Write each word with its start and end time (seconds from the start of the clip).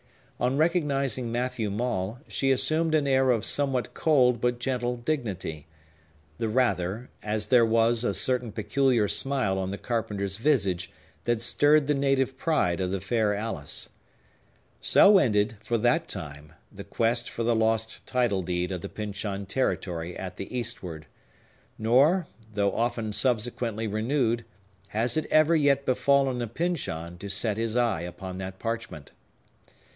On 0.39 0.57
recognizing 0.57 1.31
Matthew 1.31 1.69
Maule, 1.69 2.17
she 2.27 2.49
assumed 2.49 2.95
an 2.95 3.05
air 3.05 3.29
of 3.29 3.45
somewhat 3.45 3.93
cold 3.93 4.41
but 4.41 4.59
gentle 4.59 4.97
dignity, 4.97 5.67
the 6.39 6.49
rather, 6.49 7.11
as 7.21 7.45
there 7.47 7.63
was 7.67 8.03
a 8.03 8.15
certain 8.15 8.51
peculiar 8.51 9.07
smile 9.07 9.59
on 9.59 9.69
the 9.69 9.77
carpenter's 9.77 10.37
visage 10.37 10.89
that 11.25 11.43
stirred 11.43 11.85
the 11.85 11.93
native 11.93 12.39
pride 12.39 12.81
of 12.81 12.89
the 12.89 12.99
fair 12.99 13.35
Alice. 13.35 13.89
So 14.81 15.19
ended, 15.19 15.57
for 15.63 15.77
that 15.77 16.07
time, 16.07 16.53
the 16.71 16.83
quest 16.83 17.29
for 17.29 17.43
the 17.43 17.55
lost 17.55 18.03
title 18.07 18.41
deed 18.41 18.71
of 18.71 18.81
the 18.81 18.89
Pyncheon 18.89 19.45
territory 19.45 20.17
at 20.17 20.37
the 20.37 20.57
Eastward; 20.57 21.05
nor, 21.77 22.25
though 22.51 22.75
often 22.75 23.13
subsequently 23.13 23.85
renewed, 23.85 24.45
has 24.87 25.15
it 25.15 25.27
ever 25.27 25.55
yet 25.55 25.85
befallen 25.85 26.41
a 26.41 26.47
Pyncheon 26.47 27.19
to 27.19 27.29
set 27.29 27.57
his 27.57 27.75
eye 27.77 28.01
upon 28.01 28.39
that 28.39 28.57
parchment. 28.57 29.11